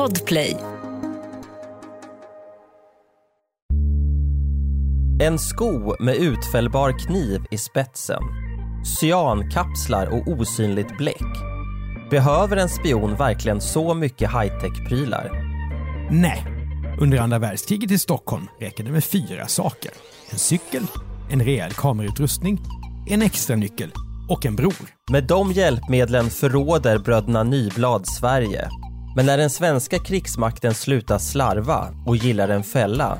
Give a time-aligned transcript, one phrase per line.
[0.00, 0.56] Podplay.
[5.22, 8.22] En sko med utfällbar kniv i spetsen.
[9.00, 11.36] Cyankapslar och osynligt bläck.
[12.10, 15.30] Behöver en spion verkligen så mycket high-tech-prylar?
[16.10, 16.44] Nej.
[17.00, 19.90] Under andra världskriget i Stockholm räcker det med fyra saker.
[20.30, 20.82] En cykel,
[21.30, 22.60] en rejäl kamerautrustning,
[23.10, 23.92] en extra nyckel
[24.28, 24.94] och en bror.
[25.10, 28.68] Med de hjälpmedlen förråder bröderna Nyblad Sverige.
[29.16, 33.18] Men när den svenska krigsmakten slutar slarva och gillar en fälla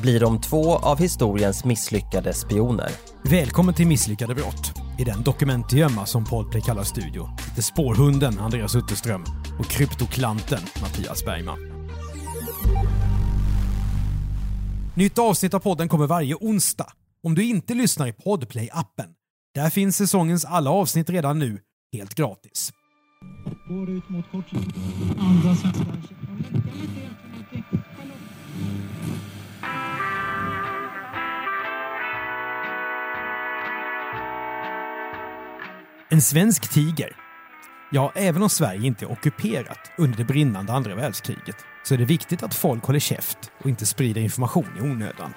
[0.00, 2.90] blir de två av historiens misslyckade spioner.
[3.24, 4.72] Välkommen till Misslyckade brott.
[4.98, 7.28] I den dokumentgömma som Podplay kallar studio
[7.58, 9.24] sitter spårhunden Andreas Utterström
[9.58, 11.58] och kryptoklanten Mattias Bergman.
[14.96, 16.92] Nytt avsnitt av podden kommer varje onsdag.
[17.22, 19.08] Om du inte lyssnar i Podplay-appen,
[19.54, 21.60] där finns säsongens alla avsnitt redan nu,
[21.92, 22.72] helt gratis.
[23.68, 24.72] Går ut mot kortlinjen.
[25.18, 25.84] Andra svenska.
[36.08, 37.16] En svensk tiger.
[37.90, 42.04] Ja, även om Sverige inte är ockuperat under det brinnande andra världskriget så är det
[42.04, 45.34] viktigt att folk håller käft och inte sprider information i onödan.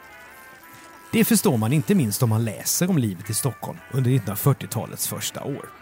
[1.12, 5.44] Det förstår man inte minst om man läser om livet i Stockholm under 1940-talets första
[5.44, 5.81] år.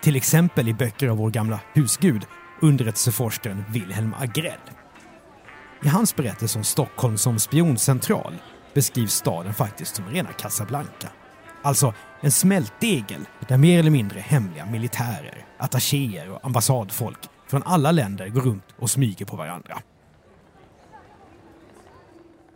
[0.00, 2.26] Till exempel i böcker av vår gamla husgud,
[2.60, 4.60] underrättelseforskaren Wilhelm Agrell.
[5.84, 8.34] I hans berättelse om Stockholm som spioncentral
[8.74, 11.08] beskrivs staden faktiskt som rena Casablanca.
[11.62, 18.28] Alltså en smältdegel där mer eller mindre hemliga militärer, attachéer och ambassadfolk från alla länder
[18.28, 19.78] går runt och smyger på varandra.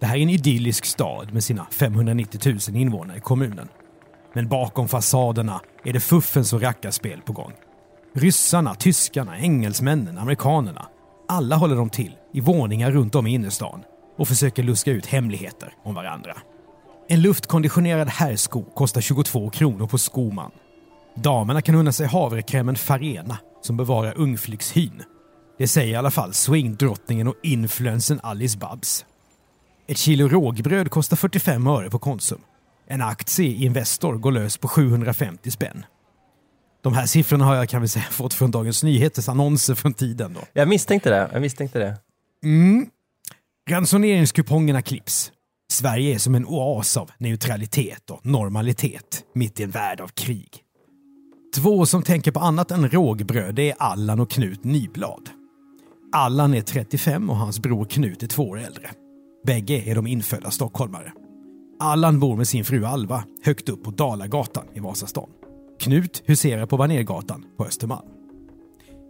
[0.00, 3.68] Det här är en idyllisk stad med sina 590 000 invånare i kommunen.
[4.34, 7.52] Men bakom fasaderna är det fuffens och rackarspel på gång.
[8.14, 10.86] Ryssarna, tyskarna, engelsmännen, amerikanerna.
[11.28, 13.82] Alla håller de till i våningar runt om i innerstan
[14.18, 16.36] och försöker luska ut hemligheter om varandra.
[17.08, 20.50] En luftkonditionerad herrsko kostar 22 kronor på Skoman.
[21.14, 25.02] Damerna kan unna sig havrekrämen Farena som bevarar ungflyxhyn.
[25.58, 29.04] Det säger i alla fall swingdrottningen och influensen Alice Babs.
[29.86, 32.40] Ett kilo rågbröd kostar 45 öre på Konsum.
[32.86, 35.84] En aktie i Investor går lös på 750 spänn.
[36.82, 40.32] De här siffrorna har jag kan vi säga fått från Dagens Nyheters annonser från tiden.
[40.32, 40.40] Då.
[40.52, 41.30] Jag misstänkte det.
[41.32, 41.96] Jag misstänkte det.
[42.44, 42.86] Mm.
[43.70, 45.32] Ransoneringskupongerna klipps.
[45.72, 50.48] Sverige är som en oas av neutralitet och normalitet mitt i en värld av krig.
[51.56, 55.30] Två som tänker på annat än rågbröd är Allan och Knut Nyblad.
[56.12, 58.90] Allan är 35 och hans bror Knut är två år äldre.
[59.46, 61.12] Bägge är de infödda stockholmare.
[61.78, 65.28] Allan bor med sin fru Alva högt upp på Dalagatan i Vasastan.
[65.80, 68.08] Knut huserar på Banergatan på Östermalm.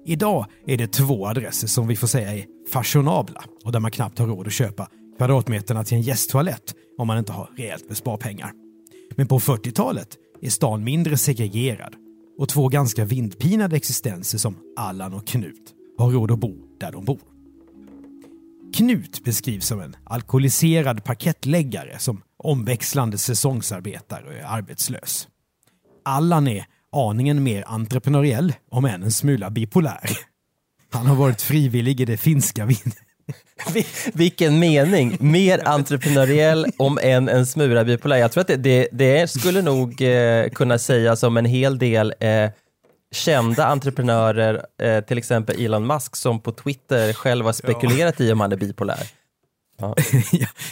[0.07, 4.19] Idag är det två adresser som vi får säga är fashionabla och där man knappt
[4.19, 8.53] har råd att köpa kvadratmeterna till en gästtoalett om man inte har rejält med sparpengar.
[9.17, 10.09] Men på 40-talet
[10.41, 11.95] är stan mindre segregerad
[12.39, 17.05] och två ganska vindpinade existenser som Allan och Knut har råd att bo där de
[17.05, 17.34] bor.
[18.75, 25.29] Knut beskrivs som en alkoholiserad parkettläggare som omväxlande säsongsarbetar och är arbetslös.
[26.05, 30.11] Allan är aningen mer entreprenöriell, om än en smula bipolär.
[30.91, 32.93] Han har varit frivillig i det finska vin
[34.15, 35.17] Vilken mening!
[35.21, 38.17] Mer entreprenöriell om än en smula bipolär.
[38.17, 42.15] Jag tror att det, det, det skulle nog eh, kunna sägas om en hel del
[42.21, 42.51] eh,
[43.15, 48.25] kända entreprenörer, eh, till exempel Elon Musk som på Twitter själv har spekulerat ja.
[48.25, 49.03] i om han är bipolär.
[49.79, 49.95] Ja.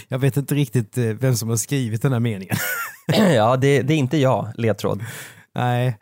[0.08, 2.56] jag vet inte riktigt eh, vem som har skrivit den här meningen.
[3.34, 5.04] ja, det, det, är inte jag, ledtråd.
[5.54, 5.98] Nej,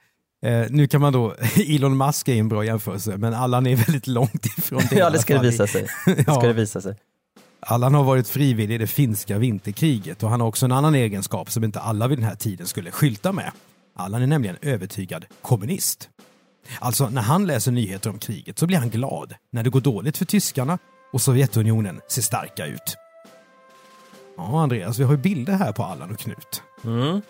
[0.47, 1.35] eh, nu kan man då,
[1.69, 4.97] Elon Musk är en bra jämförelse, men Allan är väldigt långt ifrån det.
[4.97, 5.87] ja, det ska det visa sig.
[6.07, 6.95] Det ska det visa sig.
[7.61, 11.51] Allan har varit frivillig i det finska vinterkriget och han har också en annan egenskap
[11.51, 13.53] som inte alla vid den här tiden skulle skylta med.
[13.97, 16.09] Allan är nämligen övertygad kommunist.
[16.79, 20.19] Alltså, när han läser nyheter om kriget så blir han glad när det går dåligt
[20.19, 20.79] för tyskarna
[21.13, 22.97] och Sovjetunionen ser starka ut.
[24.37, 26.63] Ja, Andreas, vi har ju bilder här på Allan och Knut.
[26.85, 27.23] Mm.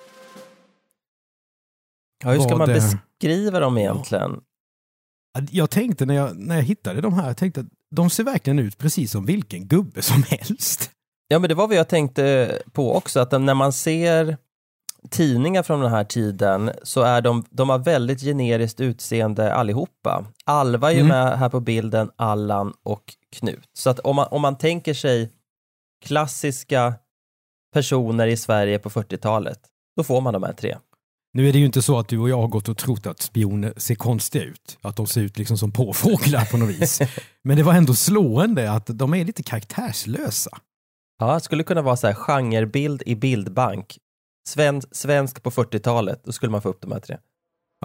[2.24, 4.40] Ja, hur ska man beskriva dem egentligen?
[5.50, 8.58] Jag tänkte när jag, när jag hittade de här, jag tänkte att de ser verkligen
[8.58, 10.90] ut precis som vilken gubbe som helst.
[11.28, 14.36] Ja, men det var vad jag tänkte på också, att när man ser
[15.10, 20.24] tidningar från den här tiden så är de, de har väldigt generiskt utseende allihopa.
[20.44, 21.08] Alva är ju mm.
[21.08, 23.68] med här på bilden, Allan och Knut.
[23.72, 25.32] Så att om man, om man tänker sig
[26.04, 26.94] klassiska
[27.74, 29.60] personer i Sverige på 40-talet,
[29.96, 30.76] då får man de här tre.
[31.32, 33.20] Nu är det ju inte så att du och jag har gått och trott att
[33.20, 34.78] spioner ser konstiga ut.
[34.80, 37.00] Att de ser ut liksom som påfåglar på något vis.
[37.42, 40.50] Men det var ändå slående att de är lite karaktärslösa.
[41.18, 43.98] Ja, det skulle kunna vara så här genrebild i bildbank.
[44.48, 47.18] Sven, svensk på 40-talet, då skulle man få upp de här tre.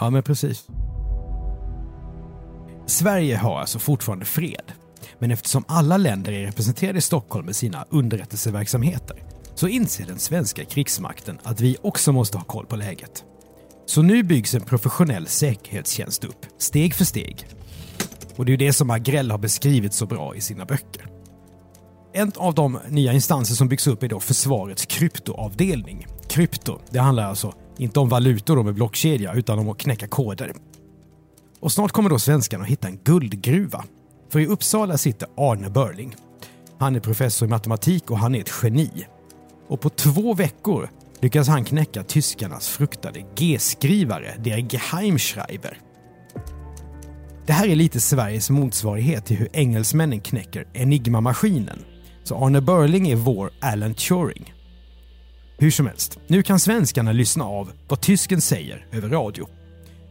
[0.02, 0.68] Ja, men precis.
[2.86, 4.72] Sverige har alltså fortfarande fred.
[5.20, 9.24] Men eftersom alla länder är representerade i Stockholm med sina underrättelseverksamheter
[9.56, 13.24] så inser den svenska krigsmakten att vi också måste ha koll på läget.
[13.86, 17.48] Så nu byggs en professionell säkerhetstjänst upp, steg för steg.
[18.36, 21.15] Och det är ju det som Agrell har beskrivit så bra i sina böcker.
[22.18, 26.08] En av de nya instanser som byggs upp är då Försvarets kryptoavdelning.
[26.28, 30.54] Krypto, det handlar alltså inte om valutor med blockkedja utan om att knäcka koder.
[31.60, 33.84] Och snart kommer då svenskarna att hitta en guldgruva.
[34.30, 36.16] För i Uppsala sitter Arne Börling.
[36.80, 39.06] Han är professor i matematik och han är ett geni.
[39.68, 40.90] Och på två veckor
[41.20, 45.80] lyckas han knäcka tyskarnas fruktade G-skrivare, der Geheimschreiber.
[47.46, 51.80] Det här är lite Sveriges motsvarighet till hur engelsmännen knäcker Enigma-maskinen.
[52.26, 54.54] Så Arne Börling är vår Alan Turing.
[55.58, 59.48] Hur som helst, nu kan svenskarna lyssna av vad tysken säger över radio.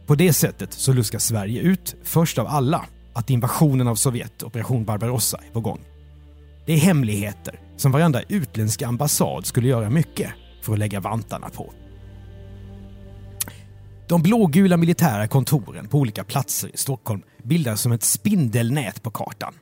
[0.05, 4.85] På det sättet så luskar Sverige ut, först av alla, att invasionen av Sovjet, Operation
[4.85, 5.79] Barbarossa, är på gång.
[6.65, 10.29] Det är hemligheter som varenda utländsk ambassad skulle göra mycket
[10.61, 11.73] för att lägga vantarna på.
[14.07, 19.53] De blågula militära kontoren på olika platser i Stockholm bildar som ett spindelnät på kartan.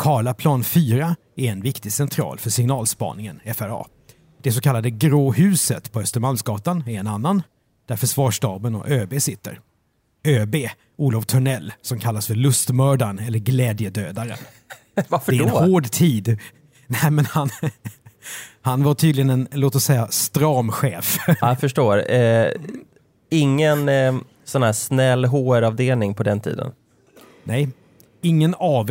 [0.00, 3.84] Karlaplan 4 är en viktig central för signalspaningen, FRA.
[4.42, 7.42] Det så kallade Grå huset på Östermalmsgatan är en annan,
[7.88, 9.60] där försvarsstaben och ÖB sitter.
[10.24, 10.56] ÖB,
[10.98, 14.38] Olof Törnell, som kallas för lustmördaren eller glädjedödaren.
[15.08, 15.58] Varför Det är en då?
[15.58, 16.38] hård tid.
[16.86, 17.50] Nej, men han,
[18.62, 21.18] han var tydligen en, låt oss säga, stram chef.
[21.26, 22.10] Ja, jag förstår.
[22.12, 22.52] Eh,
[23.30, 24.14] ingen eh,
[24.44, 26.72] sån här snäll HR-avdelning på den tiden.
[27.44, 27.68] Nej,
[28.22, 28.90] ingen AV.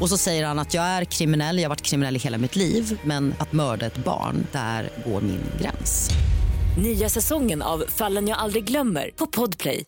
[0.00, 2.56] Och så säger han att jag är kriminell, jag har varit kriminell i hela mitt
[2.56, 6.10] liv men att mörda ett barn, där går min gräns.
[6.78, 9.84] Nya säsongen av Fallen jag aldrig glömmer på Podplay.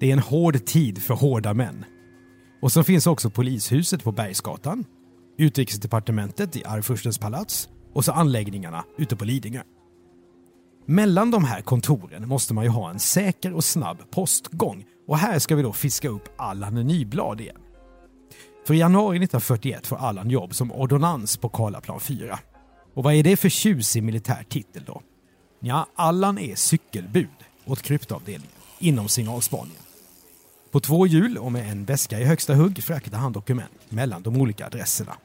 [0.00, 1.84] Det är en hård tid för hårda män.
[2.62, 4.84] Och så finns också polishuset på Bergsgatan,
[5.38, 9.62] utrikesdepartementet i Arvfurstens palats och så anläggningarna ute på Lidingö.
[10.86, 15.38] Mellan de här kontoren måste man ju ha en säker och snabb postgång och här
[15.38, 17.60] ska vi då fiska upp Allan Nyblad igen.
[18.66, 22.38] För i januari 1941 får Allan jobb som ordonnans på Karlaplan 4.
[22.94, 25.02] Och vad är det för tjusig militär titel då?
[25.60, 27.28] Ja, Allan är cykelbud
[27.64, 29.82] åt kryptoavdelningen inom signalspaningen.
[30.70, 34.36] På två hjul och med en väska i högsta hugg fraktar han dokument mellan de
[34.36, 35.16] olika adresserna.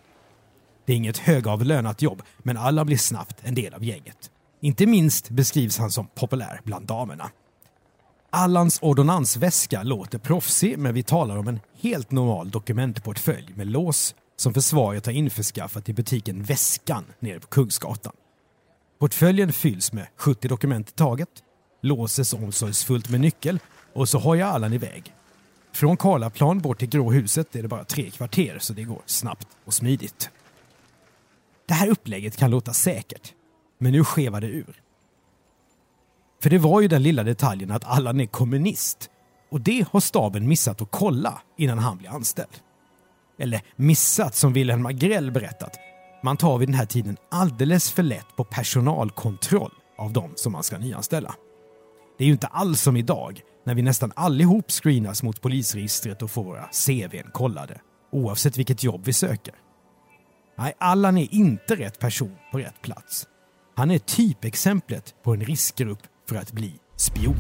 [0.86, 4.32] Det är inget högavlönat jobb, men Allan blir snabbt en del av gänget.
[4.62, 7.32] Inte minst beskrivs han som populär bland damerna.
[8.30, 14.54] Allans ordonnansväska låter proffsig, men vi talar om en helt normal dokumentportfölj med lås som
[14.54, 18.14] försvaret har införskaffat i butiken Väskan nere på Kungsgatan.
[19.00, 21.30] Portföljen fylls med 70 dokument i taget,
[21.82, 23.60] låses omsorgsfullt med nyckel
[23.94, 25.14] och så har jag Allan iväg.
[25.74, 29.48] Från Karlaplan bort till Grå huset är det bara tre kvarter så det går snabbt
[29.66, 30.30] och smidigt.
[31.68, 33.34] Det här upplägget kan låta säkert,
[33.78, 34.82] men nu skevar det ur.
[36.44, 39.10] För det var ju den lilla detaljen att Allan är kommunist
[39.52, 42.62] och det har staben missat att kolla innan han blir anställd.
[43.40, 45.78] Eller missat som Wilhelm Agrell berättat.
[46.24, 50.64] Man tar vid den här tiden alldeles för lätt på personalkontroll av de som man
[50.64, 51.36] ska nyanställa.
[52.18, 56.32] Det är ju inte alls som idag när vi nästan allihop screenas mot polisregistret och
[56.32, 57.82] får våra CVn kollade,
[58.12, 59.54] oavsett vilket jobb vi söker.
[60.58, 63.28] Nej, Allan är inte rätt person på rätt plats.
[63.76, 67.36] Han är typexemplet på en riskgrupp för att bli spion.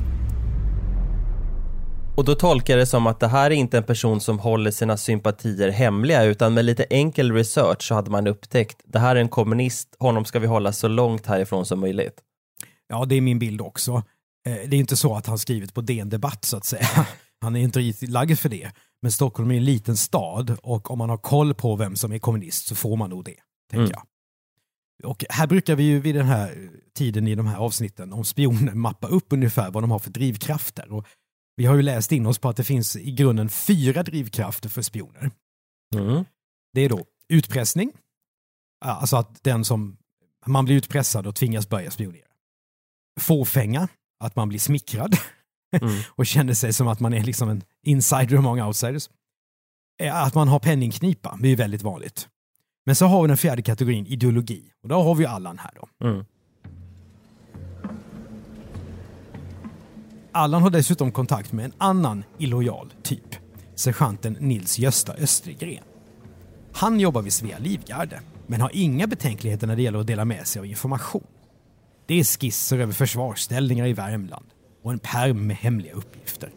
[2.17, 4.71] Och då tolkar jag det som att det här är inte en person som håller
[4.71, 9.19] sina sympatier hemliga, utan med lite enkel research så hade man upptäckt, det här är
[9.19, 12.17] en kommunist, honom ska vi hålla så långt härifrån som möjligt.
[12.87, 13.91] Ja, det är min bild också.
[14.47, 16.87] Eh, Det är inte så att han skrivit på DN Debatt så att säga.
[17.41, 18.71] Han är inte riktigt lagd för det.
[19.05, 22.19] Men Stockholm är en liten stad och om man har koll på vem som är
[22.19, 23.35] kommunist så får man nog det,
[23.71, 23.91] tänker Mm.
[23.91, 25.09] jag.
[25.11, 28.73] Och här brukar vi ju vid den här tiden i de här avsnitten om spioner
[28.73, 30.91] mappa upp ungefär vad de har för drivkrafter.
[30.93, 31.07] Och
[31.55, 34.81] vi har ju läst in oss på att det finns i grunden fyra drivkrafter för
[34.81, 35.31] spioner.
[35.95, 36.25] Mm.
[36.73, 37.91] Det är då utpressning,
[38.85, 39.97] alltså att den som
[40.45, 42.27] man blir utpressad och tvingas börja spionera.
[43.19, 43.87] Fåfänga,
[44.19, 45.15] att man blir smickrad
[45.81, 45.93] Mm.
[46.09, 49.09] och känner sig som att man är liksom en insider among outsiders.
[50.01, 52.27] Eh, Att man har penningknipa, det är väldigt vanligt.
[52.85, 54.71] Men så har vi den fjärde kategorin, ideologi.
[54.83, 56.07] Och då har vi Allan här då.
[56.07, 56.25] Mm.
[60.31, 63.35] Allan har dessutom kontakt med en annan illojal typ.
[63.75, 65.83] Sergeanten Nils Gösta Östergren.
[66.73, 70.47] Han jobbar vid Svea Livgarde, men har inga betänkligheter när det gäller att dela med
[70.47, 71.27] sig av information.
[72.05, 74.45] Det är skisser över försvarsställningar i Värmland
[74.85, 76.49] och en pärm med hemliga uppgifter.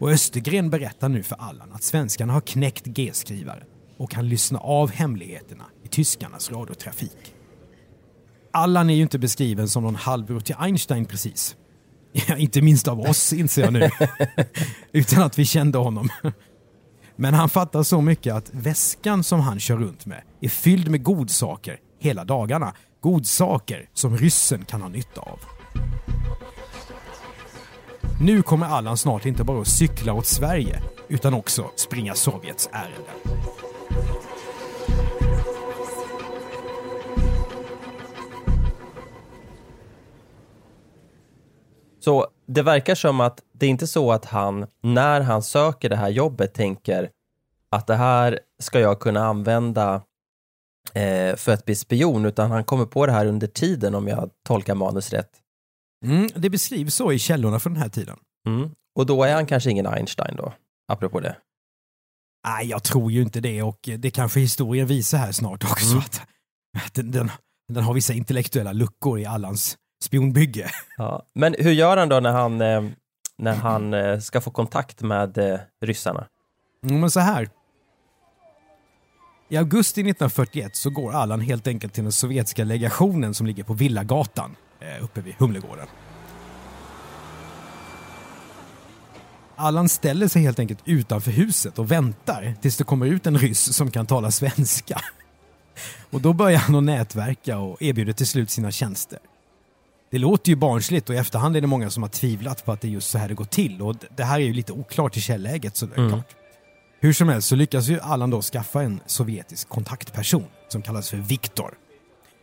[0.00, 3.62] Och Östergren berättar nu för Allan att svenskarna har knäckt G-skrivare
[3.96, 7.34] och kan lyssna av hemligheterna i tyskarnas radiotrafik.
[8.52, 11.56] Allan är ju inte beskriven som någon halvbror till Einstein precis.
[12.12, 13.90] Ja, inte minst av oss inser jag nu.
[14.92, 16.08] Utan att vi kände honom.
[17.16, 21.02] Men han fattar så mycket att väskan som han kör runt med är fylld med
[21.02, 22.74] godsaker hela dagarna.
[23.00, 25.57] Godsaker som ryssen kan ha nytta av.
[28.20, 33.44] Nu kommer Allan snart inte bara att cykla åt Sverige utan också springa Sovjets ärenden.
[42.00, 45.96] Så det verkar som att det är inte så att han, när han söker det
[45.96, 47.10] här jobbet, tänker
[47.70, 50.02] att det här ska jag kunna använda
[50.94, 54.30] eh, för att bli spion, utan han kommer på det här under tiden om jag
[54.46, 55.30] tolkar manus rätt.
[56.04, 58.16] Mm, det beskrivs så i källorna från den här tiden.
[58.46, 58.70] Mm.
[58.94, 60.52] Och då är han kanske ingen Einstein då,
[60.88, 61.36] apropå det.
[62.46, 65.90] Nej, jag tror ju inte det och det kanske historien visar här snart också.
[65.90, 65.98] Mm.
[65.98, 66.20] Att,
[66.86, 67.30] att den, den,
[67.68, 70.70] den har vissa intellektuella luckor i Allans spionbygge.
[70.96, 71.22] Ja.
[71.34, 72.84] Men hur gör han då när han, eh,
[73.38, 76.26] när han eh, ska få kontakt med eh, ryssarna?
[76.84, 77.48] Mm, Men så här.
[79.48, 83.74] I augusti 1941 så går Allan helt enkelt till den sovjetiska legationen som ligger på
[83.74, 84.56] Villagatan
[85.02, 85.86] uppe vid Humlegården.
[89.56, 93.76] Allan ställer sig helt enkelt utanför huset och väntar tills det kommer ut en ryss
[93.76, 95.00] som kan tala svenska.
[96.10, 99.18] Och då börjar han att nätverka och erbjuder till slut sina tjänster.
[100.10, 102.80] Det låter ju barnsligt och i efterhand är det många som har tvivlat på att
[102.80, 105.16] det är just så här det går till och det här är ju lite oklart
[105.16, 106.10] i källäget så det är Mm.
[106.12, 106.34] klart.
[107.00, 111.16] Hur som helst så lyckas ju Allan då skaffa en sovjetisk kontaktperson som kallas för
[111.16, 111.74] Viktor.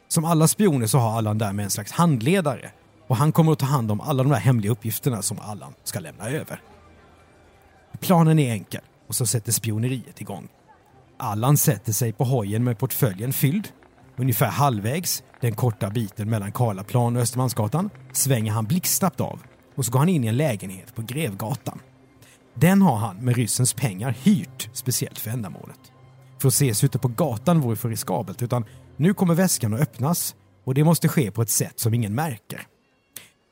[0.08, 2.72] Som alla spioner så har Allan därmed en slags handledare
[3.08, 6.00] och han kommer att ta hand om alla de där hemliga uppgifterna som Allan ska
[6.00, 6.62] lämna över.
[8.00, 10.48] Planen är enkel och så sätter spioneriet igång.
[11.18, 13.68] Allan sätter sig på hojen med portföljen fylld.
[14.18, 19.40] Ungefär halvvägs, den korta biten mellan Karlaplan och Östermalmsgatan, svänger han blixtsnabbt av
[19.76, 21.80] och så går han in i en lägenhet på Grevgatan.
[22.54, 25.80] Den har han med ryssens pengar hyrt speciellt för ändamålet.
[26.42, 28.66] För att ses ute på gatan vore för riskabelt utan
[28.98, 32.68] nu kommer väskan att öppnas och det måste ske på ett sätt som ingen märker.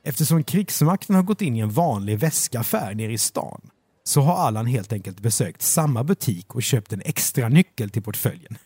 [0.05, 3.62] Eftersom krigsmakten har gått in i en vanlig väskaffär nere i stan
[4.03, 8.57] så har Allan helt enkelt besökt samma butik och köpt en extra nyckel till portföljen.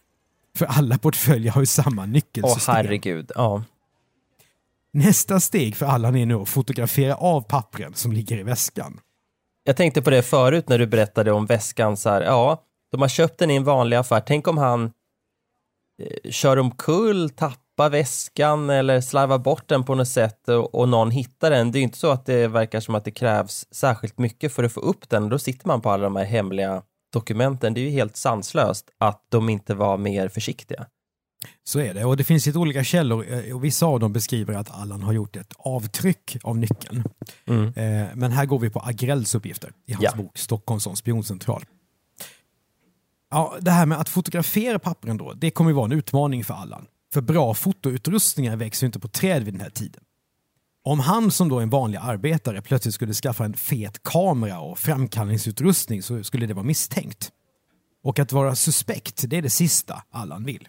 [0.57, 2.75] För alla portföljer har ju samma Åh nyckelsystem.
[2.75, 3.63] herregud, ja.
[4.93, 8.99] Nästa steg för Allan är nu att fotografera av pappren som ligger i väskan.
[9.63, 13.07] Jag tänkte på det förut när du berättade om väskan, så här, ja, de har
[13.07, 14.19] köpt den i en vanlig affär.
[14.19, 14.91] Tänk om han
[16.29, 21.49] kör omkull, tappar väskan eller slarvar bort den på något sätt och, och någon hittar
[21.51, 21.71] den.
[21.71, 24.71] Det är inte så att det verkar som att det krävs särskilt mycket för att
[24.71, 25.29] få upp den.
[25.29, 26.81] Då sitter man på alla de här hemliga
[27.13, 27.73] dokumenten.
[27.73, 30.85] Det är ju helt sanslöst att de inte var mer försiktiga.
[31.63, 32.05] Så är det.
[32.05, 35.13] Och det finns lite olika källor eh, och vissa av dem beskriver att Allan har
[35.13, 37.03] gjort ett avtryck av nyckeln.
[37.47, 37.65] Mm.
[37.65, 40.11] Eh, Men här går vi på Agrells uppgifter i hans Ja.
[40.17, 41.63] bok Stockholm som spioncentral.
[43.29, 46.53] Ja, det här med att fotografera pappren då, det kommer ju vara en utmaning för
[46.53, 46.85] Allan.
[47.13, 50.03] För bra fotoutrustningar växer ju inte på träd vid den här tiden.
[50.83, 54.79] Om han som då är en vanlig arbetare plötsligt skulle skaffa en fet kamera och
[54.79, 57.31] framkallningsutrustning så skulle det vara misstänkt.
[58.03, 60.67] Och att vara suspekt, det är det sista Allan vill.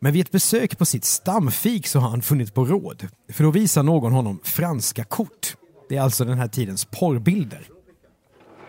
[0.00, 3.08] Men vid ett besök på sitt stamfik så har han funnit på råd.
[3.32, 5.56] För då visar någon honom franska kort.
[5.88, 7.68] Det är alltså den här tidens porrbilder.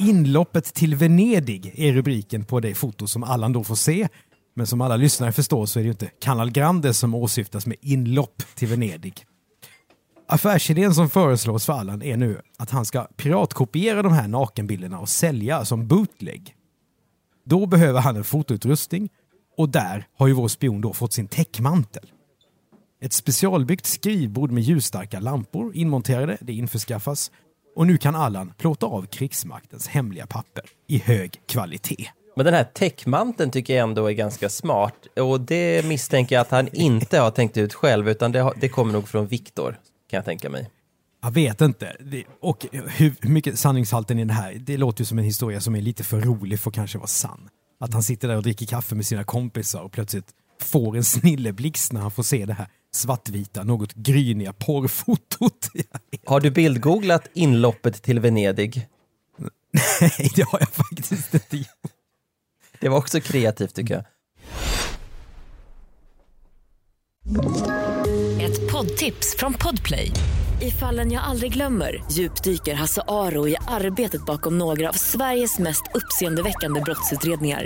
[0.03, 4.07] Inloppet till Venedig är rubriken på det foto som Allan då får se.
[4.55, 7.77] Men som alla lyssnare förstår så är det ju inte Canal Grande som åsyftas med
[7.81, 9.25] inlopp till Venedig.
[10.27, 15.09] Affärsidén som föreslås för Allan är nu att han ska piratkopiera de här nakenbilderna och
[15.09, 16.55] sälja som bootleg.
[17.45, 19.09] Då behöver han en fotoutrustning
[19.57, 22.11] och där har ju vår spion då fått sin täckmantel.
[23.01, 27.31] Ett specialbyggt skrivbord med ljusstarka lampor inmonterade, det införskaffas
[27.75, 32.09] och nu kan Allan plåta av krigsmaktens hemliga papper i hög kvalitet.
[32.35, 36.51] Men den här täckmanteln tycker jag ändå är ganska smart och det misstänker jag att
[36.51, 40.17] han inte har tänkt ut själv utan det, har, det kommer nog från Viktor kan
[40.17, 40.69] jag tänka mig.
[41.21, 41.95] Jag vet inte.
[42.41, 45.81] Och hur mycket sanningshalten i det här, det låter ju som en historia som är
[45.81, 47.49] lite för rolig för att kanske vara sann.
[47.79, 50.27] Att han sitter där och dricker kaffe med sina kompisar och plötsligt
[50.61, 55.69] får en snilleblixt när han får se det här svartvita, något gryniga porrfotot.
[56.25, 58.87] Har du bildgooglat inloppet till Venedig?
[60.01, 61.91] Nej, det har jag faktiskt inte gjort.
[62.79, 64.05] Det var också kreativt tycker jag.
[68.41, 70.11] Ett poddtips från Podplay.
[70.61, 75.83] I fallen jag aldrig glömmer djupdyker Hasse Aro i arbetet bakom några av Sveriges mest
[75.93, 77.65] uppseendeväckande brottsutredningar.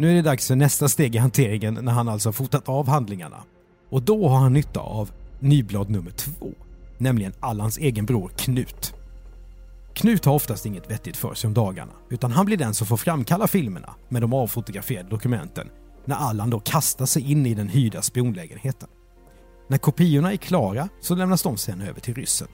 [0.00, 3.44] Nu är det dags för nästa steg i hanteringen när han alltså fotat av handlingarna.
[3.90, 6.52] Och då har han nytta av nyblad nummer två,
[6.98, 8.94] nämligen Allans egen bror Knut.
[9.94, 12.96] Knut har oftast inget vettigt för sig om dagarna, utan han blir den som får
[12.96, 15.68] framkalla filmerna med de avfotograferade dokumenten
[16.04, 18.88] när Allan då kastar sig in i den hyrda spionlägenheten.
[19.68, 22.48] När kopiorna är klara så lämnas de sen över till ryssen.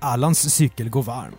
[0.00, 1.34] Allans cykel går varm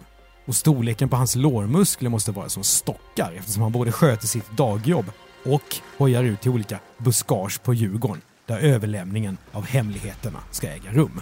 [0.46, 5.06] och storleken på hans lårmuskler måste vara som stockar eftersom han både sköter sitt dagjobb
[5.46, 11.22] och hojar ut till olika buskage på Djurgården där överlämningen av hemligheterna ska äga rum.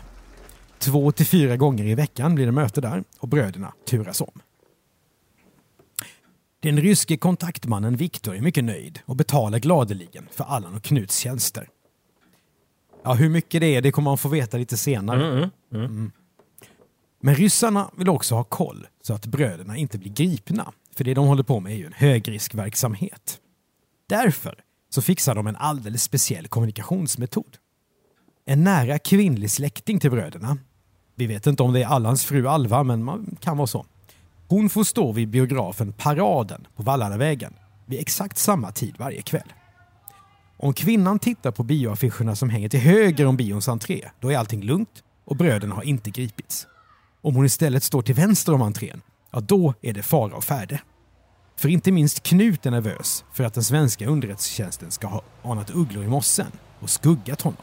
[0.80, 4.42] Två till fyra gånger i veckan blir det möte där och bröderna turas om.
[6.60, 11.70] Den ryske kontaktmannen Viktor är mycket nöjd och betalar gladeligen för Allan och Knuts tjänster.
[13.04, 15.50] Ja, hur mycket det är det kommer man få veta lite senare.
[15.74, 16.12] Mm.
[17.26, 20.72] Men ryssarna vill också ha koll så att bröderna inte blir gripna.
[20.96, 23.40] För det de håller på med är ju en högriskverksamhet.
[24.10, 24.56] Därför
[24.90, 27.58] så fixar de en alldeles speciell kommunikationsmetod.
[28.46, 30.58] En nära kvinnlig släkting till bröderna,
[31.16, 33.86] vi vet inte om det är Allans fru Alva, men man kan vara så.
[34.48, 37.54] Hon får stå vid biografen Paraden på Vallalavägen
[37.86, 39.54] vid exakt samma tid varje kväll.
[40.58, 44.62] Om kvinnan tittar på bioaffischerna som hänger till höger om bions entré, då är allting
[44.62, 46.68] lugnt och bröderna har inte gripits.
[47.24, 50.82] Om hon istället står till vänster om entrén, ja då är det fara och färde.
[51.58, 56.04] För inte minst Knut är nervös för att den svenska underrättelsetjänsten ska ha anat ugglor
[56.04, 57.62] i mossen och skuggat honom.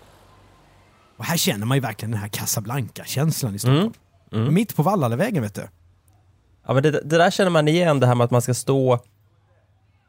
[1.16, 3.92] Och här känner man ju verkligen den här Casablanca-känslan i Stockholm.
[4.32, 4.54] Mm.
[4.54, 5.68] Mitt på Vallalavägen vet du.
[6.66, 8.98] Ja, men det, det där känner man igen, det här med att man ska stå,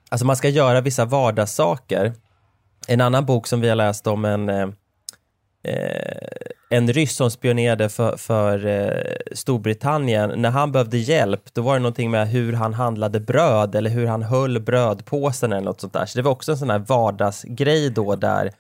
[0.10, 2.14] alltså man ska göra vissa vardagssaker.
[2.88, 4.50] En annan bok som vi har läst om en,
[5.64, 10.42] eh, en ryss som spionerade för, för eh, Storbritannien.
[10.42, 14.08] När han behövde hjälp, då var det någonting med hur han handlade bröd eller hur
[14.08, 16.06] han höll brödpåsen eller något sånt där.
[16.06, 18.52] Så det var också en sån här vardagsgrej då där,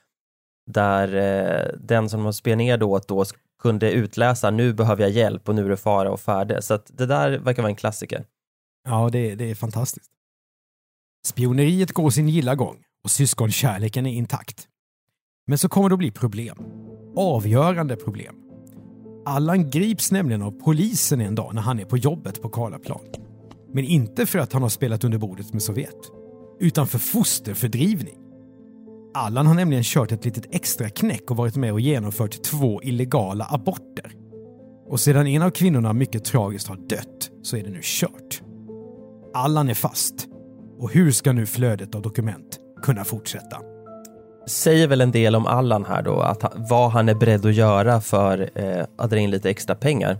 [0.71, 3.25] där eh, den som de spionerade åt då
[3.61, 6.61] kunde utläsa nu behöver jag hjälp och nu är det fara och färde.
[6.61, 8.25] Så att det där verkar vara en klassiker.
[8.87, 10.11] Ja, det, det är fantastiskt.
[11.25, 14.67] Spioneriet går sin gilla gång och syskonkärleken är intakt.
[15.47, 16.57] Men så kommer det att bli problem.
[17.15, 18.35] Avgörande problem.
[19.25, 23.01] Allan grips nämligen av polisen en dag när han är på jobbet på Karlaplan.
[23.73, 26.11] Men inte för att han har spelat under bordet med Sovjet,
[26.59, 28.17] utan för fosterfördrivning.
[29.13, 33.47] Allan har nämligen kört ett litet extra knäck och varit med och genomfört två illegala
[33.49, 34.11] aborter.
[34.87, 38.41] Och sedan en av kvinnorna mycket tragiskt har dött så är det nu kört.
[39.33, 40.27] Allan är fast.
[40.79, 43.70] Och hur ska nu flödet av dokument kunna fortsätta?
[44.45, 48.01] Säger väl en del om Allan här då, att vad han är beredd att göra
[48.01, 50.17] för eh, att dra in lite extra pengar.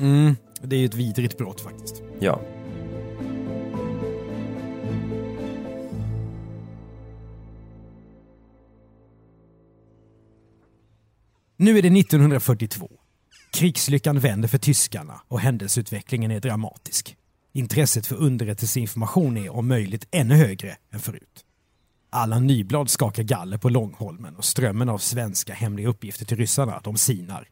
[0.00, 2.02] Mm, det är ju ett vidrigt brott faktiskt.
[2.18, 2.40] Ja.
[11.56, 12.90] Nu är det 1942.
[13.52, 17.16] Krigslyckan vänder för tyskarna och händelseutvecklingen är dramatisk.
[17.52, 21.44] Intresset för underrättelseinformation är om möjligt ännu högre än förut.
[22.14, 26.96] Allan Nyblad skakar galler på Långholmen och strömmen av svenska hemliga uppgifter till ryssarna, de
[26.96, 27.48] sinar.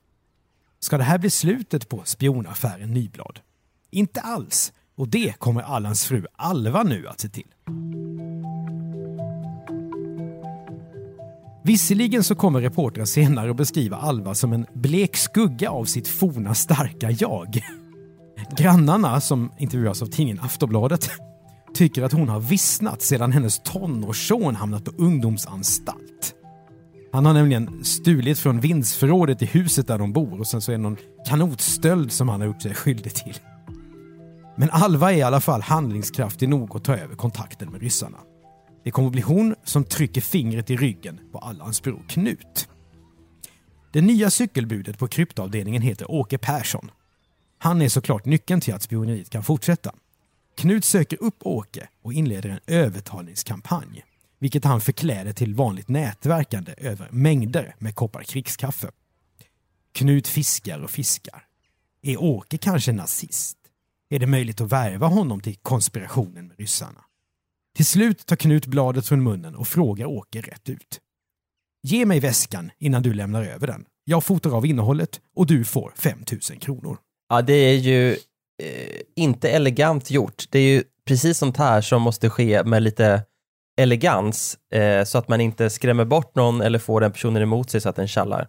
[0.81, 3.41] Ska det här bli slutet på spionaffären Nyblad?
[3.91, 4.73] Inte alls.
[4.97, 7.55] Och det kommer Allans fru Alva nu att se till.
[11.65, 16.55] Visserligen så kommer reportrar senare att beskriva Alva som en blek skugga av sitt forna
[16.55, 17.61] starka jag.
[18.57, 21.11] Grannarna, som intervjuas av tidningen Aftonbladet,
[21.75, 26.35] tycker att hon har vissnat sedan hennes tonårsson hamnat på ungdomsanstalt.
[27.13, 30.77] Han har nämligen stulit från vindsförrådet i huset där de bor och sen så är
[30.77, 30.97] det någon
[31.29, 33.39] kanotstöld som han har gjort sig skyldig till.
[34.57, 38.19] Men Alva är i alla fall handlingskraftig nog att ta över kontakten med ryssarna.
[38.85, 42.69] Det kommer att bli hon som trycker fingret i ryggen på Allans bror Knut.
[43.93, 46.91] Det nya cykelbudet på kryptoavdelningen heter Åke Persson.
[47.59, 49.93] Han är såklart nyckeln till att spioneriet kan fortsätta.
[50.61, 54.05] Knut söker upp Åke och inleder en övertalningskampanj,
[54.39, 58.91] vilket han förkläder till vanligt nätverkande över mängder med koppar krigskaffe.
[59.93, 61.45] Knut fiskar och fiskar.
[62.03, 63.57] Är Åke kanske nazist?
[64.11, 67.05] Är det möjligt att värva honom till konspirationen med ryssarna?
[67.77, 71.01] Till slut tar Knut bladet från munnen och frågar Åke rätt ut.
[71.83, 73.85] Ge mig väskan innan du lämnar över den.
[74.05, 76.99] Jag fotar av innehållet och du får 5000 kronor.
[77.29, 78.17] Ja, det är ju
[78.61, 80.45] eh, inte elegant gjort.
[80.51, 83.23] Det är ju precis sånt här som måste ske med lite
[83.77, 87.81] elegans eh, så att man inte skrämmer bort någon eller får den personen emot sig
[87.81, 88.49] så att den tjallar.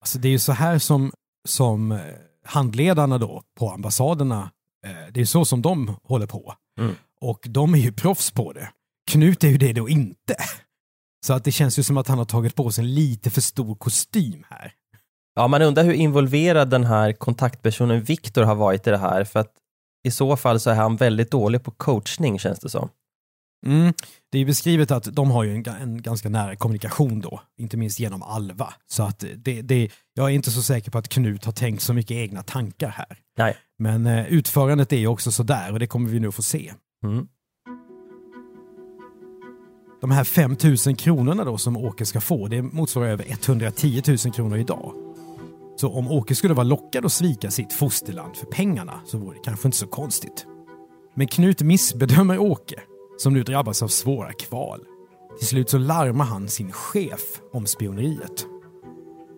[0.00, 1.12] Alltså det är ju så här som,
[1.48, 1.98] som eh,
[2.44, 4.50] handledarna då på ambassaderna,
[4.86, 6.54] eh, det är så som de håller på.
[6.78, 6.94] Mm.
[7.20, 8.68] Och de är ju proffs på det.
[9.10, 10.36] Knut är ju det då inte.
[11.26, 13.40] Så att det känns ju som att han har tagit på sig en lite för
[13.40, 14.72] stor kostym här.
[15.36, 19.40] Ja, man undrar hur involverad den här kontaktpersonen Viktor har varit i det här, för
[19.40, 19.52] att
[20.04, 22.88] i så fall så är han väldigt dålig på coachning känns det som.
[23.66, 23.92] Mm.
[24.32, 28.00] Det är beskrivet att de har ju en, en, ganska nära kommunikation då, inte minst
[28.00, 28.74] genom Alva.
[28.86, 31.92] Så att det, det, jag är inte så säker på att Knut har tänkt så
[31.92, 33.18] mycket egna tankar här.
[33.38, 33.56] Nej.
[33.78, 36.72] Men eh, utförandet är ju också sådär och det kommer vi nu få se.
[37.04, 37.28] Mm.
[40.00, 44.18] De här 5 000 kronorna då som Åke ska få, det motsvarar över 110 000
[44.34, 45.05] kronor idag.
[45.76, 49.42] Så om Åke skulle vara lockad att svika sitt fosterland för pengarna så vore det
[49.44, 50.46] kanske inte så konstigt.
[51.14, 52.80] Men Knut missbedömer Åke,
[53.18, 54.80] som nu drabbas av svåra kval.
[55.38, 58.46] Till slut så larmar han sin chef om spioneriet.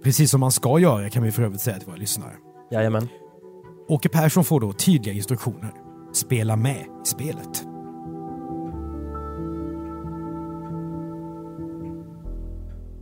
[0.03, 2.33] Precis som man ska göra kan vi för övrigt säga till våra lyssnare.
[2.71, 3.09] Jajamän.
[3.89, 5.73] Åke Persson får då tydliga instruktioner.
[6.13, 7.65] Spela med i spelet.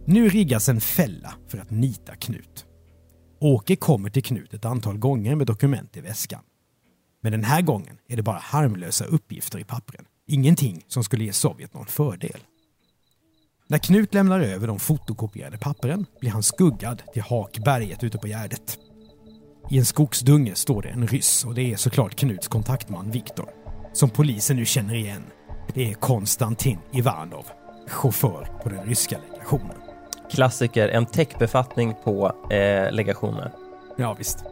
[0.05, 2.67] Nu riggas en fälla för att nita Knut.
[3.39, 6.41] Åke kommer till Knut ett antal gånger med dokument i väskan.
[7.23, 10.05] Men den här gången är det bara harmlösa uppgifter i pappren.
[10.27, 12.41] Ingenting som skulle ge Sovjet någon fördel.
[13.69, 18.79] När Knut lämnar över de fotokopierade pappren blir han skuggad till Hakberget ute på Gärdet.
[19.71, 23.51] I en skogsdunge står det en ryss och det är såklart Knuts kontaktman Viktor.
[23.93, 25.25] Som polisen nu känner igen.
[25.75, 27.45] Det är Konstantin Ivanov,
[27.89, 29.86] chaufför på den ryska legationen.
[30.31, 33.51] Klassiker, en techbefattning på eh, legationen.
[33.97, 34.45] Ja, visst.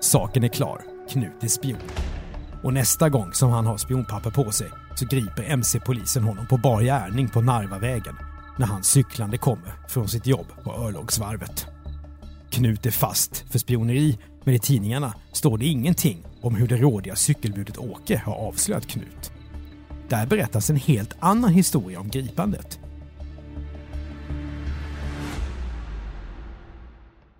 [0.00, 0.80] Saken är klar.
[1.10, 1.78] Knut är spion.
[2.62, 6.82] Och nästa gång som han har spionpapper på sig så griper MC-polisen honom på bar
[6.82, 8.16] gärning på Narvavägen
[8.58, 11.66] när han cyklande kommer från sitt jobb på Örlogsvarvet.
[12.50, 17.16] Knut är fast för spioneri, men i tidningarna står det ingenting om hur det rådiga
[17.16, 19.32] cykelbudet Åke har avslöjat Knut.
[20.08, 22.80] Där berättas en helt annan historia om gripandet.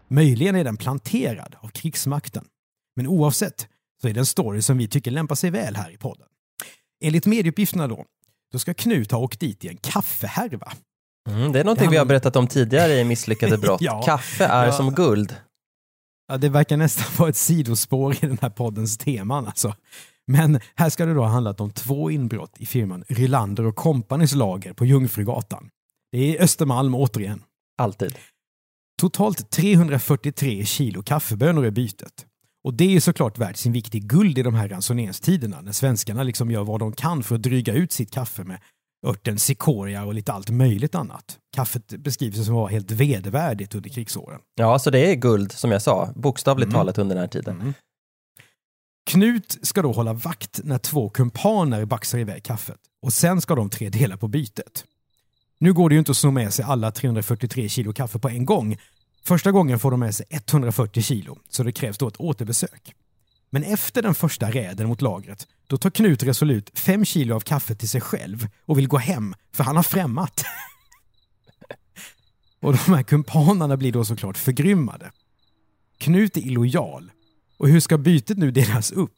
[0.09, 2.45] Möjligen är den planterad av krigsmakten.
[2.97, 3.69] Men oavsett
[4.03, 6.27] så är det en story som vi tycker lämpar sig väl här i podden.
[7.05, 8.05] Enligt medieuppgifterna då,
[8.53, 10.73] då ska Knut ha åkt dit i en kaffehärva.
[11.29, 13.81] Mm, det är någonting Det vi har berättat om tidigare i Misslyckade brott.
[13.81, 14.03] Ja.
[14.03, 14.73] Kaffe är Ja.
[14.73, 15.37] som guld.
[16.29, 19.75] Ja, det verkar nästan vara ett sidospår i den här poddens teman alltså.
[20.27, 24.35] Men här ska det då ha handlat om två inbrott i firman Rylander och Companys
[24.35, 25.69] lager på Jungfrugatan.
[26.12, 27.43] Det är Östermalm återigen.
[27.79, 28.19] Alltid.
[29.01, 32.27] Totalt 343 kilo kaffebönor är bytet.
[32.65, 36.23] Och det är såklart värt sin vikt i guld i de här ransoneringstiderna när svenskarna
[36.23, 38.61] liksom gör vad de kan för att dryga ut sitt kaffe med
[39.07, 41.39] örten cikoria och lite allt möjligt annat.
[41.57, 44.41] Kaffet beskrivs som att vara helt vedervärdigt under krigsåren.
[44.55, 46.75] Ja, så det är guld som jag sa, bokstavligt Mm.
[46.75, 47.75] talat under den här tiden.
[49.11, 53.71] Knut ska då hålla vakt när två kumpaner baxar iväg kaffet och sen ska de
[53.71, 54.85] tre dela på bytet.
[55.64, 58.44] Nu går det ju inte att sno med sig alla 343 kilo kaffe på en
[58.44, 58.77] gång.
[59.22, 62.94] Första gången får de med sig 140 kilo, så det krävs då ett återbesök.
[63.50, 67.74] Men efter den första räden mot lagret, då tar Knut resolut 5 kilo av kaffe
[67.74, 70.44] till sig själv och vill gå hem, för han har främmat.
[72.61, 75.12] och de här kumpanerna blir då såklart förgrymmade.
[75.98, 77.11] Knut är illojal.
[77.57, 79.14] Och hur ska bytet nu delas upp?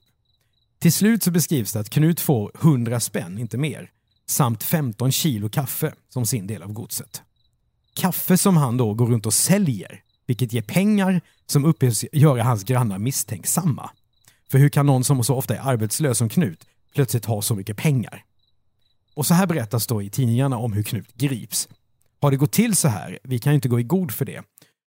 [0.78, 3.90] Till slut så beskrivs det att Knut får 100 spänn, inte mer,
[4.27, 7.23] samt 15 kilo kaffe som sin del av godset.
[7.95, 12.65] Kaffe som han då går runt och säljer, vilket ger pengar som uppges göra hans
[12.65, 13.91] grannar misstänksamma.
[14.51, 17.77] För hur kan någon som så ofta är arbetslös som Knut plötsligt ha så mycket
[17.77, 18.25] pengar?
[19.15, 21.69] Och så här berättas då i tidningarna om hur Knut grips.
[22.21, 23.19] Har det gått till så här?
[23.23, 24.43] Vi kan ju inte gå i god för det.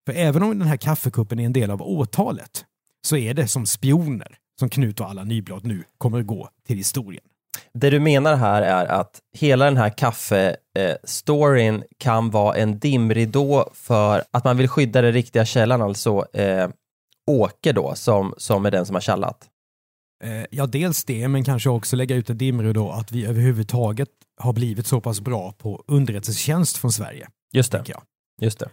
[0.06, 2.64] För även om den här kaffekuppen är en del av åtalet
[3.06, 6.76] så är det som spioner som Knut och alla Nyblad nu kommer att gå till
[6.76, 7.24] historien.
[7.74, 14.24] Det du menar här är att hela den här kaffestoryn kan vara en dimridå för
[14.30, 16.68] att man vill skydda den riktiga källan, alltså eh,
[17.30, 19.46] Åke då, som, som är den som har kallat.
[20.24, 24.08] Eh, ja, dels det, men kanske också lägga ut en dimridå att vi överhuvudtaget
[24.40, 27.28] har blivit så pass bra på underrättelsetjänst från Sverige.
[27.52, 27.84] Just det.
[28.42, 28.68] Just det.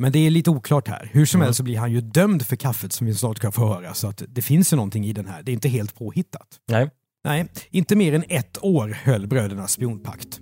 [0.00, 1.10] Men det är lite oklart här.
[1.12, 1.46] Hur som Mm.
[1.46, 3.94] helst så blir han ju dömd för kaffet som vi snart ska få höra.
[3.94, 5.42] Så att det finns ju någonting i den här.
[5.42, 6.48] Det är inte helt påhittat.
[6.68, 6.90] Nej.
[7.24, 10.40] Nej, inte mer än ett år höll brödernas spionpakt.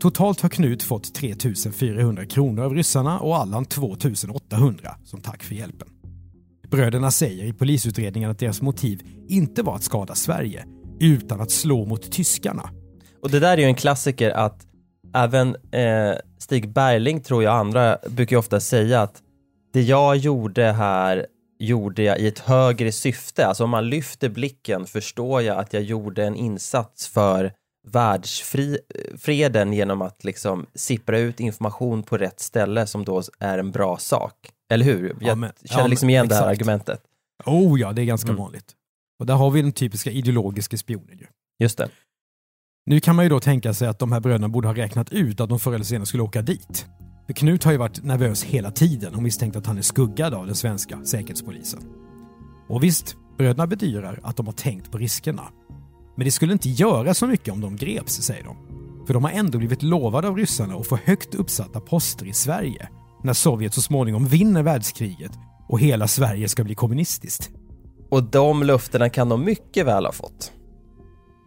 [0.00, 1.34] Totalt har Knut fått 3
[1.72, 3.96] 400 kronor av ryssarna och Allan 2
[4.34, 5.88] 800 som tack för hjälpen.
[6.70, 10.64] Bröderna säger i polisutredningen att deras motiv inte var att skada Sverige,
[11.00, 12.70] utan att slå mot tyskarna.
[13.22, 14.66] Och det där är ju en klassiker att
[15.14, 19.22] även eh, Stig Berling tror jag och andra brukar ju ofta säga att
[19.72, 21.26] det jag gjorde här
[21.60, 23.46] gjorde jag i ett högre syfte.
[23.46, 27.52] Alltså om man lyfter blicken förstår jag att jag gjorde en insats för
[27.88, 33.96] världsfreden genom att liksom sippra ut information på rätt ställe som då är en bra
[33.96, 34.34] sak.
[34.72, 35.08] Eller hur?
[35.20, 36.60] Jag Ja, men- känner ja, liksom men igen det här exakt.
[36.60, 37.00] argumentet.
[37.46, 38.42] Oh ja, det är ganska Mm.
[38.42, 38.72] vanligt.
[39.20, 41.26] Och där har vi den typiska ideologiska spionen ju.
[41.62, 41.88] Just det.
[42.86, 45.40] Nu kan man ju då tänka sig att de här bröderna borde ha räknat ut
[45.40, 46.86] att de förr eller senare skulle åka dit.
[47.30, 50.46] För Knut har ju varit nervös hela tiden och misstänkt att han är skuggad av
[50.46, 51.80] den svenska säkerhetspolisen.
[52.68, 55.42] Och visst, bröderna bedyrar att de har tänkt på riskerna.
[56.16, 58.56] Men det skulle inte göra så mycket om de greps, säger de.
[59.06, 62.88] För de har ändå blivit lovade av ryssarna att få högt uppsatta poster i Sverige
[63.24, 65.32] när Sovjet så småningom vinner världskriget
[65.68, 67.50] och hela Sverige ska bli kommunistiskt.
[68.10, 70.52] Och de löftena kan de mycket väl ha fått.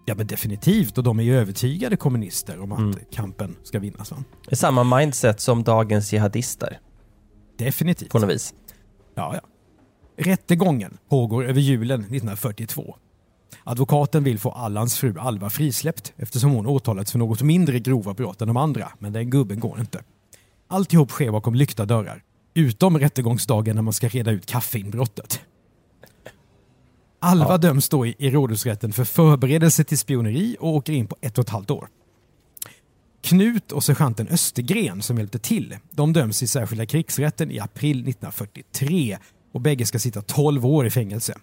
[0.05, 2.95] Ja men definitivt, och de är ju övertygade kommunister om att Mm.
[3.11, 4.11] kampen ska vinnas.
[4.11, 4.17] Va?
[4.45, 6.79] Det är samma mindset som dagens jihadister
[7.57, 8.09] Definitivt.
[8.09, 8.53] på något vis.
[9.15, 9.41] Ja, ja.
[10.23, 12.95] Rättegången pågår över julen 1942.
[13.63, 18.41] Advokaten vill få Allans fru Alva frisläppt eftersom hon åtalats för något mindre grova brott
[18.41, 20.03] än de andra, men den gubben går inte.
[20.67, 25.41] Alltihop sker bakom lyckta dörrar, utom rättegångsdagen när man ska reda ut kaffeinbrottet.
[27.23, 27.57] Alva Ja.
[27.57, 31.43] döms då i, i rådhusrätten för förberedelse till spioneri och åker in på ett och
[31.43, 31.87] ett halvt år.
[33.21, 39.17] Knut och sergeanten Östergren som hjälpte till, de döms i särskilda krigsrätten i april 1943
[39.53, 41.37] och bägge ska sitta 12 år i fängelse.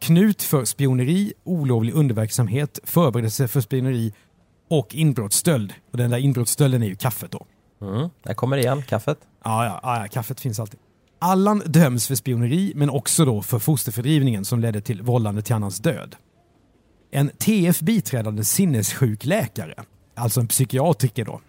[0.00, 4.12] Knut för spioneri, olovlig underverksamhet, förberedelse för spioneri
[4.70, 5.72] och inbrottsstöld.
[5.92, 7.46] Och den där inbrottsstölden är ju kaffet då.
[7.80, 8.08] Mm.
[8.22, 9.18] Där kommer det igen, kaffet.
[9.44, 10.80] Ja, ja, ja, ja, kaffet finns alltid.
[11.18, 15.78] Allan döms för spioneri men också då för fosterfördrivningen som ledde till vållande till annans
[15.78, 16.16] död.
[17.10, 19.74] En TF biträdande sinnessjukläkare,
[20.14, 21.40] alltså en psykiatriker då,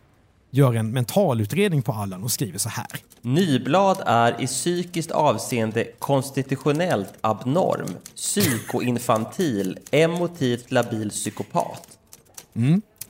[0.52, 2.88] gör en mentalutredning på Allan och skriver så här.
[3.22, 11.98] Nyblad är i psykiskt avseende konstitutionellt abnorm, psykoinfantil, emotivt labil psykopat.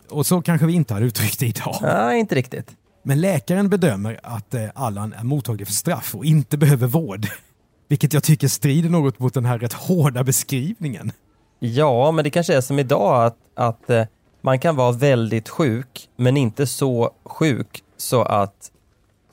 [0.09, 1.79] Och så kanske vi inte hade uttryckt det idag.
[1.81, 2.71] Nej, inte riktigt.
[3.07, 7.27] Men läkaren bedömer att eh, Allan är mottaglig för straff och inte behöver vård.
[7.87, 11.11] Vilket jag tycker strider något mot den här rätt hårda beskrivningen.
[11.59, 14.05] Ja, men det kanske är som idag att, att eh,
[14.41, 18.71] man kan vara väldigt sjuk, men inte så sjuk så att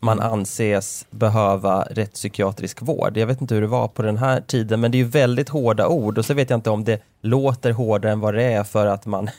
[0.00, 3.16] man anses behöva rättspsykiatrisk vård.
[3.16, 5.48] Jag vet inte hur det var på den här tiden, men det är ju väldigt
[5.48, 8.64] hårda ord och så vet jag inte om det låter hårdare än vad det är
[8.64, 9.30] för att man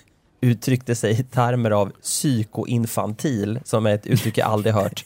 [0.50, 5.06] uttryckte sig i termer av psykoinfantil, som är ett uttryck jag aldrig hört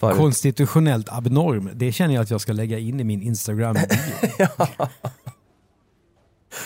[0.00, 0.16] förut.
[0.16, 3.76] Konstitutionellt abnorm, det känner jag att jag ska lägga in i min instagram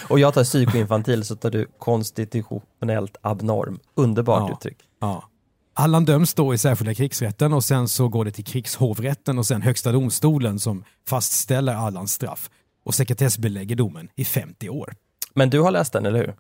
[0.08, 3.78] Och jag tar psykoinfantil så tar du konstitutionellt abnorm.
[3.94, 4.56] Underbart Ja.
[4.56, 4.78] uttryck.
[5.00, 5.28] ja.
[5.78, 9.62] Allan döms då i särskilda krigsrätten och sen så går det till krigshovrätten och sen
[9.62, 12.50] högsta domstolen som fastställer Allans straff
[12.84, 14.94] och sekretessbelägger domen i 50 år.
[15.34, 16.34] Men du har läst den, eller hur?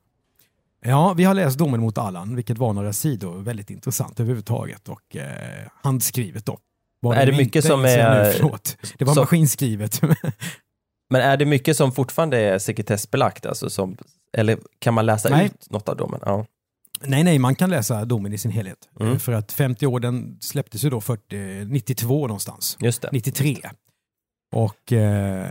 [0.80, 3.38] Ja, vi har läst domen mot Allan, vilket var några sidor.
[3.38, 6.58] Väldigt intressant överhuvudtaget och eh, handskrivet då.
[7.00, 8.76] Var Är det mycket som är- Nu, förlåt.
[8.98, 10.00] Det var så- maskinskrivet.
[11.10, 13.46] Men är det mycket som fortfarande är sekretessbelagt?
[13.46, 13.96] Alltså som,
[14.36, 15.46] eller kan man läsa Nej.
[15.46, 16.20] ut något av domen?
[16.24, 16.46] Ja.
[17.00, 18.78] nej, nej, man kan läsa domen i sin helhet.
[19.00, 19.12] Mm.
[19.12, 22.76] Eh, För att 50 år, den släpptes ju då 40, 92 någonstans.
[22.80, 23.08] Just det.
[23.12, 23.56] 93.
[24.54, 25.50] Och eh,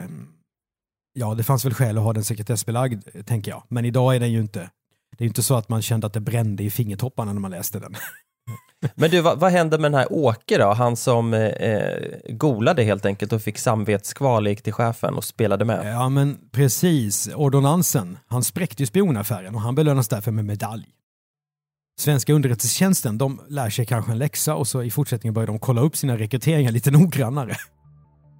[1.13, 3.63] ja, det fanns väl skäl att ha den sekretessbelagd, tänker jag.
[3.67, 4.69] Men idag är den ju inte,
[5.17, 7.51] det är ju inte så att man kände att det brände i fingertopparna när man
[7.51, 7.95] läste den.
[8.95, 10.73] Men du, vad, vad hände med den här Åke då?
[10.73, 11.89] Han som eh,
[12.29, 15.93] golade helt enkelt och fick samvetskval, gick till chefen och spelade med.
[15.93, 17.29] Ja, men precis.
[17.35, 20.85] Ordonansen, han spräckte ju spionaffären och han belönas därför med medalj.
[21.99, 25.81] Svenska underrättelsetjänsten, de lär sig kanske en läxa och så i fortsättningen börjar de kolla
[25.81, 27.55] upp sina rekryteringar lite noggrannare.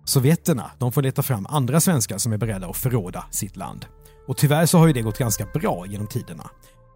[0.05, 3.85] Sovjeterna, de får leta fram andra svenskar som är beredda att förråda sitt land.
[4.27, 6.49] Och tyvärr så har ju det gått ganska bra genom tiderna.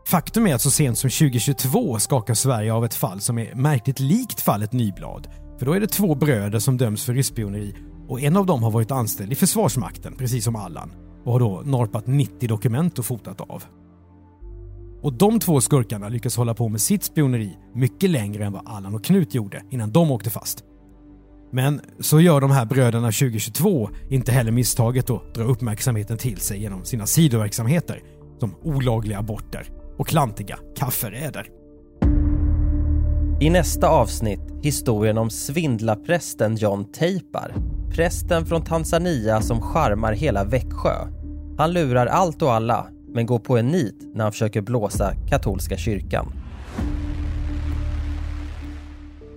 [0.08, 4.00] Faktum är att så sent som 2022 skakar Sverige av ett fall som är märkligt
[4.00, 5.28] likt fallet Nyblad.
[5.60, 7.76] För då är det två bröder som döms för ryssspioneri
[8.08, 10.92] och en av dem har varit anställd i Försvarsmakten, precis som Allan,
[11.26, 13.64] och har då norpat 90 dokument och fotat av.
[15.02, 18.96] Och de två skurkarna lyckas hålla på med sitt spioneri mycket längre än vad Allan
[18.96, 20.64] och Knut gjorde innan de åkte fast.
[21.52, 26.62] Men så gör de här bröderna 2022 inte heller misstaget att dra uppmärksamheten till sig
[26.62, 28.04] genom sina sidoverksamheter
[28.40, 31.48] som olagliga aborter och klantiga kafferäder.
[33.42, 37.54] I nästa avsnitt historien om svindlarprästen John Tejpar.
[37.92, 41.08] Prästen från Tanzania som charmar hela Växjö.
[41.58, 45.78] Han lurar allt och alla, men går på en nit när han försöker blåsa katolska
[45.78, 46.34] kyrkan.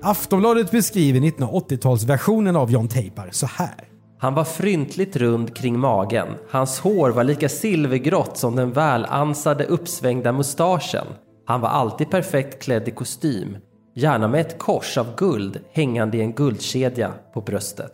[0.05, 3.89] Aftonbladet beskriver 1980-talsversionen av John Teipar så här.
[4.19, 6.29] Han var fryntligt rund kring magen.
[6.51, 11.07] Hans hår var lika silvergrått som den välansade uppsvängda mustaschen.
[11.47, 13.57] Han var alltid perfekt klädd i kostym.
[13.95, 17.93] Gärna med ett kors av guld hängande i en guldkedja på bröstet.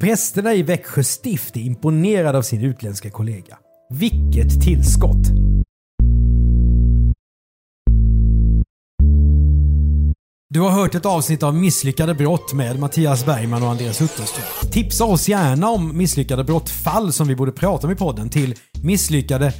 [0.00, 3.58] Prästerna i Växjö stift är imponerade av sin utländska kollega.
[3.90, 5.45] Vilket tillskott!
[10.48, 14.70] Du har hört ett avsnitt av Misslyckade brott med Mattias Bergman och Andreas Utterström.
[14.72, 19.52] Tipsa oss gärna om misslyckade brottfall som vi borde prata om i podden till misslyckade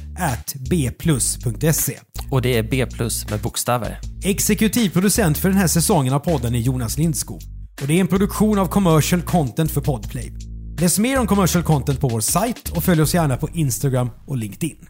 [0.69, 1.99] bplus.se.
[2.31, 3.99] Och det är B plus med bokstäver.
[4.23, 7.41] Exekutiv producent för den här säsongen av podden är Jonas Lindskog.
[7.81, 10.33] Och det är en produktion av commercial content för Podplay.
[10.81, 14.37] Läs mer om commercial content på vår sajt och följ oss gärna på Instagram och
[14.37, 14.87] LinkedIn.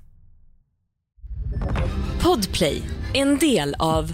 [2.22, 2.82] Podplay,
[3.14, 4.14] en del av